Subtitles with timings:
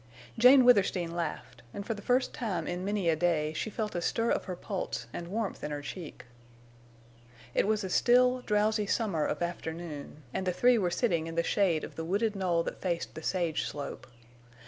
[0.35, 4.01] Jane Withersteen laughed, and for the first time in many a day she felt a
[4.01, 6.25] stir of her pulse and warmth in her cheek.
[7.53, 11.43] It was a still drowsy summer of afternoon, and the three were sitting in the
[11.43, 14.07] shade of the wooded knoll that faced the sage slope.